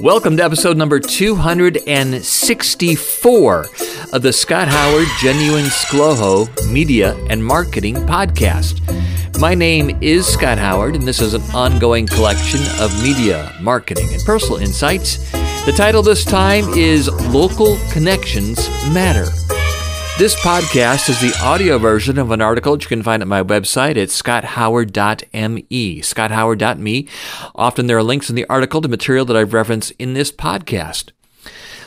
Welcome 0.00 0.36
to 0.36 0.44
episode 0.44 0.76
number 0.76 1.00
264 1.00 3.66
of 4.12 4.20
the 4.20 4.30
Scott 4.30 4.68
Howard 4.68 5.06
Genuine 5.20 5.64
ScLoHo 5.64 6.70
Media 6.70 7.16
and 7.30 7.42
Marketing 7.42 7.94
Podcast. 7.94 8.82
My 9.40 9.54
name 9.54 9.96
is 10.02 10.26
Scott 10.26 10.58
Howard, 10.58 10.96
and 10.96 11.08
this 11.08 11.22
is 11.22 11.32
an 11.32 11.40
ongoing 11.54 12.06
collection 12.06 12.60
of 12.78 12.92
media, 13.02 13.56
marketing, 13.62 14.12
and 14.12 14.22
personal 14.24 14.58
insights. 14.58 15.16
The 15.64 15.72
title 15.74 16.02
this 16.02 16.26
time 16.26 16.68
is 16.74 17.08
Local 17.32 17.78
Connections 17.90 18.68
Matter. 18.92 19.24
This 20.18 20.34
podcast 20.36 21.10
is 21.10 21.20
the 21.20 21.38
audio 21.44 21.76
version 21.76 22.18
of 22.18 22.30
an 22.30 22.40
article 22.40 22.72
that 22.72 22.82
you 22.82 22.88
can 22.88 23.02
find 23.02 23.20
at 23.20 23.28
my 23.28 23.42
website 23.42 23.98
at 23.98 24.08
scotthoward.me. 24.08 26.00
Scotthoward.me. 26.00 27.08
Often 27.54 27.86
there 27.86 27.98
are 27.98 28.02
links 28.02 28.30
in 28.30 28.34
the 28.34 28.46
article 28.48 28.80
to 28.80 28.88
material 28.88 29.26
that 29.26 29.36
I've 29.36 29.52
referenced 29.52 29.92
in 29.98 30.14
this 30.14 30.32
podcast. 30.32 31.10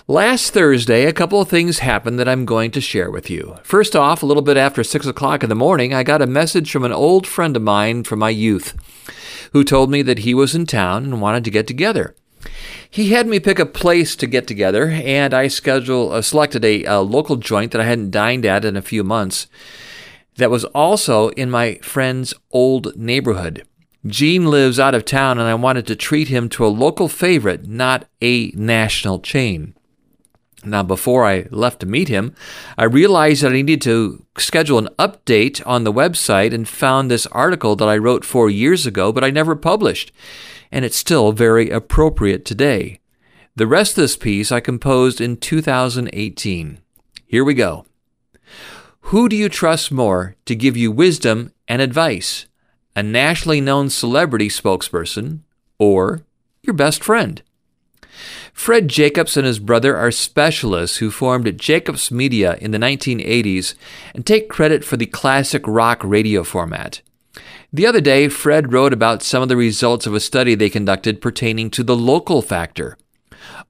Last 0.07 0.54
Thursday, 0.54 1.05
a 1.05 1.12
couple 1.13 1.41
of 1.41 1.49
things 1.49 1.80
happened 1.80 2.20
that 2.20 2.30
I'm 2.30 2.45
going 2.45 2.70
to 2.70 2.81
share 2.81 3.09
with 3.09 3.31
you. 3.31 3.57
First 3.63 3.95
off, 3.95 4.21
a 4.21 4.27
little 4.27 4.43
bit 4.43 4.57
after 4.57 4.84
6 4.84 5.07
o'clock 5.07 5.41
in 5.41 5.49
the 5.49 5.55
morning, 5.55 5.96
I 5.96 6.04
got 6.04 6.21
a 6.21 6.27
message 6.27 6.71
from 6.71 6.85
an 6.85 6.93
old 6.93 7.26
friend 7.26 7.55
of 7.55 7.63
mine 7.63 8.04
from 8.04 8.20
my 8.20 8.30
youth 8.30 8.76
who 9.54 9.63
told 9.63 9.90
me 9.90 10.04
that 10.04 10.20
he 10.20 10.35
was 10.35 10.54
in 10.54 10.68
town 10.68 11.04
and 11.04 11.20
wanted 11.20 11.43
to 11.46 11.52
get 11.52 11.66
together. 11.66 12.16
He 12.89 13.09
had 13.09 13.27
me 13.27 13.39
pick 13.39 13.59
a 13.59 13.66
place 13.66 14.16
to 14.16 14.27
get 14.27 14.48
together, 14.48 14.89
and 14.89 15.34
I 15.34 15.48
scheduled, 15.48 16.13
uh, 16.13 16.21
selected 16.21 16.65
a, 16.65 16.84
a 16.85 16.99
local 16.99 17.35
joint 17.35 17.71
that 17.71 17.81
I 17.81 17.85
hadn't 17.85 18.12
dined 18.12 18.45
at 18.45 18.65
in 18.65 18.75
a 18.75 18.81
few 18.81 19.03
months 19.03 19.48
that 20.38 20.49
was 20.49 20.65
also 20.65 21.29
in 21.29 21.49
my 21.49 21.75
friend's 21.81 22.34
old 22.52 22.95
neighborhood. 22.95 23.65
Gene 24.05 24.46
lives 24.46 24.79
out 24.79 24.96
of 24.96 25.05
town, 25.05 25.37
and 25.37 25.48
I 25.48 25.55
wanted 25.55 25.85
to 25.87 25.96
treat 25.96 26.29
him 26.29 26.49
to 26.49 26.65
a 26.65 26.68
local 26.68 27.09
favorite, 27.09 27.68
not 27.68 28.07
a 28.21 28.51
national 28.51 29.20
chain. 29.20 29.76
Now, 30.65 30.84
before 30.84 31.26
I 31.26 31.48
left 31.52 31.79
to 31.79 31.85
meet 31.85 32.10
him, 32.10 32.35
I 32.77 32.84
realized 32.84 33.43
that 33.43 33.52
I 33.52 33.55
needed 33.55 33.82
to 33.84 34.26
schedule 34.38 34.77
an 34.77 34.90
update 34.99 35.65
on 35.65 35.85
the 35.85 35.93
website 35.93 36.54
and 36.54 36.68
found 36.68 37.10
this 37.10 37.27
article 37.27 37.76
that 37.77 37.88
I 37.88 37.98
wrote 37.98 38.26
four 38.26 38.49
years 38.49 38.85
ago, 38.85 39.13
but 39.13 39.24
I 39.24 39.30
never 39.30 39.55
published 39.55 40.12
and 40.71 40.85
it's 40.85 40.98
still 40.98 41.32
very 41.32 41.70
appropriate 41.70 42.46
today. 42.46 42.99
The 43.55 43.68
rest 43.68 43.98
of 43.98 44.04
this 44.04 44.18
piece 44.18 44.52
I 44.52 44.60
composed 44.60 45.20
in 45.20 45.37
2018. 45.37 46.80
Here 47.26 47.43
we 47.43 47.54
go. 47.54 47.85
Who 49.02 49.27
do 49.27 49.35
you 49.35 49.49
trust 49.49 49.91
more 49.91 50.35
to 50.46 50.55
give 50.55 50.77
you 50.77 50.91
wisdom 50.91 51.52
and 51.68 51.82
advice? 51.82 52.46
A 52.96 53.04
nationally 53.04 53.62
known 53.62 53.90
celebrity 53.90 54.49
spokesperson 54.49 55.40
or 55.77 56.21
your 56.62 56.74
best 56.74 57.04
friend? 57.04 57.41
Fred 58.53 58.87
Jacobs 58.87 59.37
and 59.37 59.45
his 59.45 59.59
brother 59.59 59.95
are 59.95 60.12
specialists 60.12 60.98
who 60.98 61.12
formed 61.12 61.59
Jacobs 61.59 62.12
Media 62.12 62.57
in 62.62 62.71
the 62.71 62.77
1980s 62.77 63.75
and 64.13 64.25
take 64.25 64.50
credit 64.50 64.84
for 64.84 64.97
the 64.97 65.06
classic 65.06 65.67
rock 65.67 66.03
radio 66.03 66.44
format. 66.44 67.01
The 67.72 67.85
other 67.85 68.01
day, 68.01 68.29
Fred 68.29 68.73
wrote 68.73 68.94
about 68.94 69.22
some 69.22 69.44
of 69.44 69.50
the 69.50 69.56
results 69.56 70.07
of 70.07 70.13
a 70.13 70.19
study 70.19 70.56
they 70.56 70.69
conducted 70.69 71.22
pertaining 71.22 71.69
to 71.72 71.84
the 71.84 71.95
local 71.95 72.41
factor. 72.41 72.97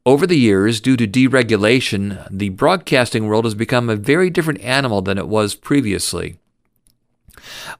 Over 0.05 0.25
the 0.25 0.37
years, 0.37 0.79
due 0.79 0.95
to 0.97 1.07
deregulation, 1.07 2.25
the 2.31 2.49
broadcasting 2.49 3.27
world 3.27 3.43
has 3.43 3.55
become 3.55 3.89
a 3.89 3.95
very 3.95 4.29
different 4.29 4.61
animal 4.61 5.01
than 5.01 5.17
it 5.17 5.27
was 5.27 5.53
previously. 5.55 6.39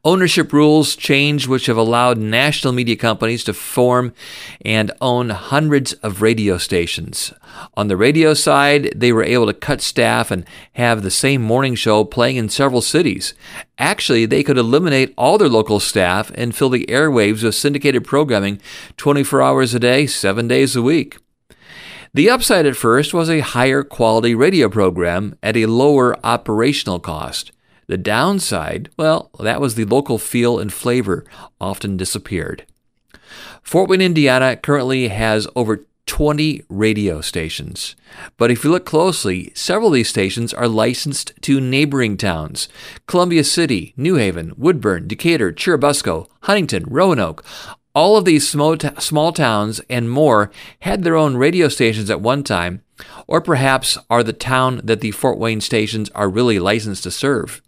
Ownership 0.04 0.54
rules 0.54 0.96
changed, 0.96 1.48
which 1.48 1.66
have 1.66 1.78
allowed 1.78 2.18
national 2.18 2.74
media 2.74 2.96
companies 2.96 3.44
to 3.46 3.54
form 3.54 4.14
and 4.64 4.92
own 5.02 5.30
hundreds 5.30 5.94
of 5.94 6.22
radio 6.22 6.58
stations. 6.58 7.34
On 7.76 7.88
the 7.88 7.98
radio 7.98 8.34
side, 8.34 8.94
they 8.96 9.12
were 9.12 9.24
able 9.24 9.48
to 9.48 9.54
cut 9.54 9.82
staff 9.82 10.32
and 10.32 10.46
have 10.74 11.02
the 11.02 11.12
same 11.12 11.42
morning 11.42 11.76
show 11.76 12.04
playing 12.04 12.38
in 12.38 12.50
several 12.50 12.82
cities. 12.82 13.34
Actually, 13.78 14.26
they 14.26 14.44
could 14.44 14.58
eliminate 14.58 15.14
all 15.18 15.38
their 15.38 15.50
local 15.50 15.80
staff 15.80 16.32
and 16.36 16.56
fill 16.56 16.70
the 16.70 16.86
airwaves 16.88 17.44
with 17.44 17.56
syndicated 17.56 18.06
programming 18.06 18.62
24 18.98 19.42
hours 19.42 19.74
a 19.74 19.80
day, 19.80 20.06
7 20.06 20.48
days 20.48 20.76
a 20.76 20.82
week. 20.82 21.18
The 22.14 22.30
upside 22.30 22.66
at 22.66 22.76
first 22.76 23.14
was 23.14 23.30
a 23.30 23.42
higher 23.42 23.84
quality 23.84 24.34
radio 24.34 24.68
program 24.68 25.38
at 25.44 25.56
a 25.56 25.68
lower 25.68 26.18
operational 26.26 27.00
cost. 27.00 27.52
The 27.90 27.98
downside, 27.98 28.92
well, 28.98 29.32
that 29.40 29.60
was 29.60 29.74
the 29.74 29.84
local 29.84 30.20
feel 30.20 30.60
and 30.60 30.72
flavor 30.72 31.26
often 31.60 31.98
disappeared. 31.98 32.68
Fort 33.64 33.90
Wayne, 33.90 34.00
Indiana 34.00 34.56
currently 34.56 35.08
has 35.08 35.48
over 35.56 35.88
20 36.06 36.62
radio 36.70 37.20
stations. 37.20 37.96
But 38.38 38.52
if 38.52 38.64
you 38.64 38.70
look 38.70 38.86
closely, 38.86 39.52
several 39.56 39.88
of 39.88 39.96
these 39.96 40.08
stations 40.08 40.54
are 40.54 40.68
licensed 40.68 41.34
to 41.42 41.60
neighboring 41.60 42.16
towns 42.16 42.70
Columbia 43.08 43.44
City, 43.44 43.96
New 43.98 44.18
Haven, 44.18 44.54
Woodburn, 44.56 45.08
Decatur, 45.08 45.52
Churubusco, 45.52 46.28
Huntington, 46.42 46.84
Roanoke. 46.88 47.44
All 47.96 48.18
of 48.18 48.26
these 48.26 48.48
small, 48.48 48.78
t- 48.78 48.90
small 49.00 49.34
towns 49.34 49.82
and 49.90 50.12
more 50.12 50.52
had 50.82 51.04
their 51.04 51.16
own 51.16 51.38
radio 51.38 51.68
stations 51.68 52.12
at 52.12 52.22
one 52.22 52.44
time, 52.44 52.84
or 53.26 53.42
perhaps 53.42 53.98
are 54.12 54.22
the 54.22 54.32
town 54.32 54.80
that 54.84 55.02
the 55.02 55.10
Fort 55.10 55.40
Wayne 55.40 55.60
stations 55.60 56.12
are 56.12 56.30
really 56.30 56.60
licensed 56.60 57.02
to 57.02 57.10
serve. 57.10 57.64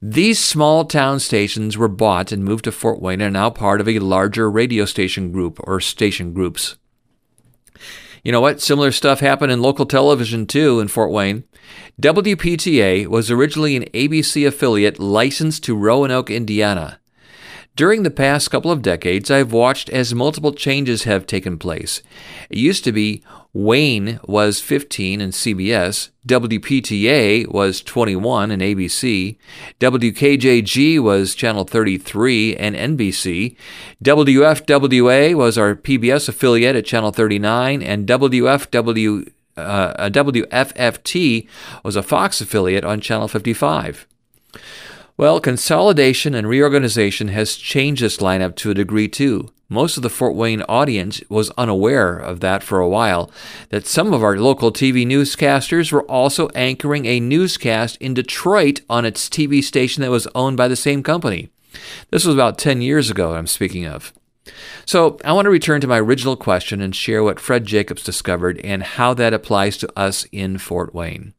These 0.00 0.38
small 0.38 0.84
town 0.84 1.18
stations 1.18 1.76
were 1.76 1.88
bought 1.88 2.30
and 2.30 2.44
moved 2.44 2.64
to 2.64 2.72
Fort 2.72 3.02
Wayne 3.02 3.20
and 3.20 3.36
are 3.36 3.40
now 3.40 3.50
part 3.50 3.80
of 3.80 3.88
a 3.88 3.98
larger 3.98 4.48
radio 4.48 4.84
station 4.84 5.32
group 5.32 5.58
or 5.64 5.80
station 5.80 6.32
groups. 6.32 6.76
You 8.22 8.30
know 8.30 8.40
what? 8.40 8.60
Similar 8.60 8.92
stuff 8.92 9.18
happened 9.18 9.50
in 9.50 9.60
local 9.60 9.86
television 9.86 10.46
too 10.46 10.78
in 10.78 10.86
Fort 10.86 11.10
Wayne. 11.10 11.42
WPTA 12.00 13.08
was 13.08 13.28
originally 13.28 13.74
an 13.74 13.84
ABC 13.94 14.46
affiliate 14.46 15.00
licensed 15.00 15.64
to 15.64 15.74
Roanoke, 15.74 16.30
Indiana. 16.30 17.00
During 17.78 18.02
the 18.02 18.10
past 18.10 18.50
couple 18.50 18.72
of 18.72 18.82
decades, 18.82 19.30
I've 19.30 19.52
watched 19.52 19.88
as 19.90 20.12
multiple 20.12 20.52
changes 20.52 21.04
have 21.04 21.28
taken 21.28 21.60
place. 21.60 22.02
It 22.50 22.58
used 22.58 22.82
to 22.82 22.90
be 22.90 23.22
WANE 23.52 24.18
was 24.26 24.60
15 24.60 25.20
in 25.20 25.30
CBS, 25.30 26.10
WPTA 26.26 27.46
was 27.46 27.80
21 27.80 28.50
in 28.50 28.58
ABC, 28.58 29.36
WKJG 29.78 30.98
was 30.98 31.36
channel 31.36 31.62
33 31.62 32.56
and 32.56 32.74
NBC, 32.74 33.54
WFWA 34.02 35.36
was 35.36 35.56
our 35.56 35.76
PBS 35.76 36.28
affiliate 36.28 36.74
at 36.74 36.84
channel 36.84 37.12
39, 37.12 37.80
and 37.80 38.08
WFW 38.08 39.30
uh, 39.56 40.10
WFFT 40.10 41.48
was 41.84 41.94
a 41.94 42.02
Fox 42.02 42.40
affiliate 42.40 42.82
on 42.82 43.00
channel 43.00 43.28
55. 43.28 44.08
Well, 45.18 45.40
consolidation 45.40 46.32
and 46.32 46.48
reorganization 46.48 47.26
has 47.26 47.56
changed 47.56 48.02
this 48.02 48.18
lineup 48.18 48.54
to 48.54 48.70
a 48.70 48.74
degree 48.74 49.08
too. 49.08 49.50
Most 49.68 49.96
of 49.96 50.04
the 50.04 50.08
Fort 50.08 50.36
Wayne 50.36 50.62
audience 50.68 51.20
was 51.28 51.50
unaware 51.58 52.16
of 52.16 52.38
that 52.38 52.62
for 52.62 52.78
a 52.78 52.88
while, 52.88 53.28
that 53.70 53.84
some 53.84 54.14
of 54.14 54.22
our 54.22 54.36
local 54.36 54.70
TV 54.70 55.04
newscasters 55.04 55.90
were 55.90 56.04
also 56.04 56.46
anchoring 56.50 57.04
a 57.04 57.18
newscast 57.18 57.96
in 57.96 58.14
Detroit 58.14 58.82
on 58.88 59.04
its 59.04 59.28
TV 59.28 59.60
station 59.60 60.02
that 60.02 60.12
was 60.12 60.28
owned 60.36 60.56
by 60.56 60.68
the 60.68 60.76
same 60.76 61.02
company. 61.02 61.50
This 62.12 62.24
was 62.24 62.36
about 62.36 62.56
10 62.56 62.80
years 62.80 63.10
ago, 63.10 63.34
I'm 63.34 63.48
speaking 63.48 63.86
of. 63.86 64.12
So, 64.86 65.18
I 65.24 65.32
want 65.32 65.46
to 65.46 65.50
return 65.50 65.80
to 65.80 65.88
my 65.88 65.98
original 65.98 66.36
question 66.36 66.80
and 66.80 66.94
share 66.94 67.24
what 67.24 67.40
Fred 67.40 67.64
Jacobs 67.64 68.04
discovered 68.04 68.60
and 68.60 68.84
how 68.84 69.14
that 69.14 69.34
applies 69.34 69.78
to 69.78 69.92
us 69.98 70.26
in 70.30 70.58
Fort 70.58 70.94
Wayne. 70.94 71.34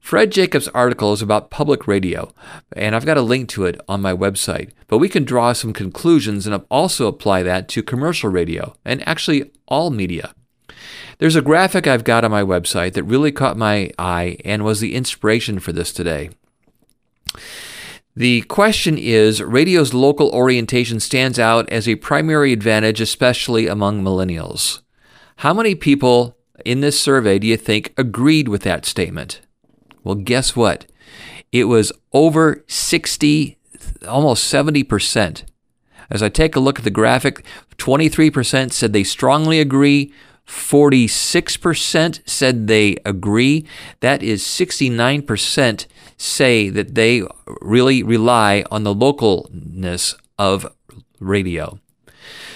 Fred 0.00 0.30
Jacobs' 0.30 0.68
article 0.68 1.12
is 1.12 1.22
about 1.22 1.50
public 1.50 1.86
radio, 1.86 2.32
and 2.76 2.94
I've 2.94 3.06
got 3.06 3.16
a 3.16 3.22
link 3.22 3.48
to 3.50 3.64
it 3.64 3.80
on 3.88 4.02
my 4.02 4.12
website. 4.12 4.70
But 4.86 4.98
we 4.98 5.08
can 5.08 5.24
draw 5.24 5.52
some 5.52 5.72
conclusions 5.72 6.46
and 6.46 6.62
also 6.70 7.06
apply 7.06 7.42
that 7.44 7.68
to 7.70 7.82
commercial 7.82 8.30
radio 8.30 8.74
and 8.84 9.06
actually 9.08 9.50
all 9.66 9.90
media. 9.90 10.34
There's 11.18 11.36
a 11.36 11.42
graphic 11.42 11.86
I've 11.86 12.04
got 12.04 12.24
on 12.24 12.30
my 12.30 12.42
website 12.42 12.92
that 12.94 13.04
really 13.04 13.32
caught 13.32 13.56
my 13.56 13.90
eye 13.98 14.36
and 14.44 14.64
was 14.64 14.80
the 14.80 14.94
inspiration 14.94 15.58
for 15.58 15.72
this 15.72 15.92
today. 15.92 16.30
The 18.16 18.42
question 18.42 18.96
is 18.96 19.42
radio's 19.42 19.92
local 19.92 20.30
orientation 20.30 21.00
stands 21.00 21.38
out 21.38 21.68
as 21.70 21.88
a 21.88 21.96
primary 21.96 22.52
advantage, 22.52 23.00
especially 23.00 23.66
among 23.66 24.02
millennials. 24.02 24.82
How 25.38 25.52
many 25.52 25.74
people 25.74 26.36
in 26.64 26.80
this 26.80 26.98
survey 26.98 27.38
do 27.38 27.46
you 27.46 27.56
think 27.56 27.92
agreed 27.96 28.48
with 28.48 28.62
that 28.62 28.86
statement? 28.86 29.40
Well, 30.04 30.14
guess 30.14 30.54
what? 30.54 30.86
It 31.50 31.64
was 31.64 31.92
over 32.12 32.64
60, 32.68 33.58
almost 34.06 34.52
70%. 34.52 35.44
As 36.10 36.22
I 36.22 36.28
take 36.28 36.54
a 36.54 36.60
look 36.60 36.78
at 36.78 36.84
the 36.84 36.90
graphic, 36.90 37.44
23% 37.78 38.72
said 38.72 38.92
they 38.92 39.04
strongly 39.04 39.58
agree, 39.60 40.12
46% 40.46 42.20
said 42.28 42.66
they 42.66 42.96
agree. 43.04 43.66
That 44.00 44.22
is 44.22 44.42
69% 44.42 45.86
say 46.16 46.68
that 46.68 46.94
they 46.94 47.22
really 47.62 48.02
rely 48.02 48.64
on 48.70 48.84
the 48.84 48.94
localness 48.94 50.14
of 50.38 50.66
radio. 51.18 51.78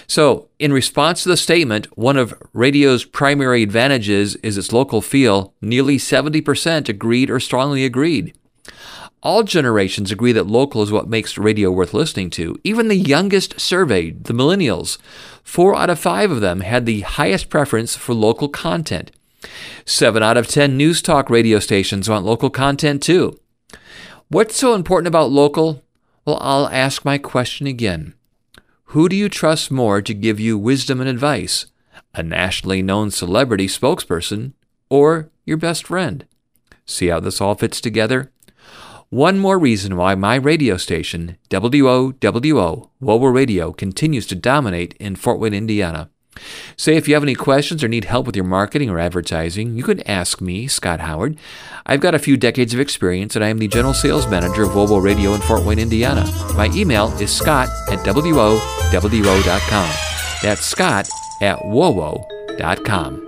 So, 0.09 0.49
in 0.59 0.73
response 0.73 1.23
to 1.23 1.29
the 1.29 1.37
statement, 1.37 1.87
one 1.97 2.17
of 2.17 2.33
radio's 2.55 3.05
primary 3.05 3.63
advantages 3.63 4.37
is 4.37 4.57
its 4.57 4.73
local 4.73 5.03
feel, 5.03 5.53
nearly 5.61 5.99
70% 5.99 6.89
agreed 6.89 7.29
or 7.29 7.39
strongly 7.39 7.85
agreed. 7.85 8.35
All 9.23 9.43
generations 9.43 10.11
agree 10.11 10.33
that 10.33 10.47
local 10.47 10.83
is 10.83 10.91
what 10.91 11.11
makes 11.11 11.37
radio 11.37 11.71
worth 11.71 11.93
listening 11.93 12.31
to. 12.31 12.59
Even 12.65 12.89
the 12.89 12.97
youngest 12.97 13.61
surveyed, 13.61 14.25
the 14.25 14.33
millennials, 14.33 14.97
four 15.45 15.77
out 15.77 15.91
of 15.91 15.99
five 15.99 16.31
of 16.31 16.41
them 16.41 16.61
had 16.61 16.87
the 16.87 17.01
highest 17.03 17.51
preference 17.51 17.95
for 17.95 18.15
local 18.15 18.49
content. 18.49 19.11
Seven 19.85 20.23
out 20.23 20.39
of 20.39 20.47
ten 20.49 20.79
news 20.79 21.03
talk 21.03 21.29
radio 21.29 21.59
stations 21.59 22.09
want 22.09 22.25
local 22.25 22.49
content 22.49 23.03
too. 23.03 23.39
What's 24.29 24.57
so 24.57 24.75
important 24.75 25.09
about 25.09 25.31
local? 25.31 25.83
Well, 26.25 26.39
I'll 26.41 26.69
ask 26.69 27.05
my 27.05 27.19
question 27.19 27.67
again. 27.67 28.15
Who 28.93 29.11
do 29.11 29.17
you 29.17 29.29
trust 29.29 29.71
more 29.71 30.01
to 30.01 30.15
give 30.15 30.41
you 30.41 30.57
wisdom 30.57 30.99
and 30.99 31.11
advice? 31.11 31.67
A 32.15 32.23
nationally 32.23 32.81
known 32.81 33.11
celebrity 33.11 33.67
spokesperson 33.67 34.55
or 34.89 35.29
your 35.45 35.59
best 35.59 35.87
friend? 35.87 36.25
See 36.87 37.09
how 37.09 37.21
this 37.21 37.39
all 37.39 37.55
fits 37.55 37.83
together? 37.83 38.33
One 39.11 39.39
more 39.39 39.59
reason 39.59 39.99
why 39.99 40.15
my 40.15 40.37
radio 40.37 40.79
station, 40.79 41.37
WOWO, 41.51 42.15
WOWO 42.19 43.35
Radio, 43.35 43.73
continues 43.75 44.27
to 44.29 44.35
dominate 44.35 44.95
in 44.95 45.17
Fort 45.17 45.39
Wayne, 45.39 45.53
Indiana. 45.53 46.09
Say 46.77 46.97
if 46.97 47.09
you 47.09 47.15
have 47.15 47.23
any 47.23 47.35
questions 47.35 47.83
or 47.83 47.89
need 47.89 48.05
help 48.05 48.27
with 48.27 48.37
your 48.37 48.45
marketing 48.45 48.91
or 48.91 48.99
advertising, 48.99 49.77
you 49.77 49.83
can 49.83 50.01
ask 50.09 50.41
me, 50.41 50.67
Scott 50.67 51.01
Howard. 51.01 51.39
I've 51.87 52.01
got 52.01 52.15
a 52.15 52.19
few 52.19 52.37
decades 52.37 52.75
of 52.75 52.81
experience 52.81 53.37
and 53.37 53.45
I 53.45 53.49
am 53.49 53.59
the 53.59 53.69
general 53.69 53.95
sales 53.95 54.29
manager 54.29 54.63
of 54.63 54.71
WOWO 54.71 55.03
Radio 55.03 55.35
in 55.35 55.41
Fort 55.41 55.65
Wayne, 55.65 55.79
Indiana. 55.79 56.25
My 56.55 56.71
email 56.75 57.09
is 57.21 57.35
scott 57.35 57.69
at 57.91 57.99
WOWO.com. 58.01 58.61
That's 60.43 60.65
scott 60.65 61.09
at 61.43 61.59
WOWO.com. 61.61 63.25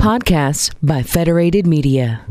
Podcasts 0.00 0.74
by 0.82 1.02
Federated 1.02 1.66
Media. 1.66 2.26